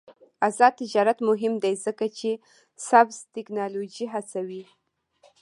آزاد 0.47 0.73
تجارت 0.81 1.17
مهم 1.29 1.53
دی 1.63 1.73
ځکه 1.85 2.05
چې 2.17 2.29
سبز 2.87 3.17
تکنالوژي 3.35 4.05
هڅوي. 4.13 4.63